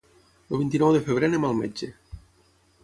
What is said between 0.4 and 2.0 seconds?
El vint-i-nou de febrer anem al metge.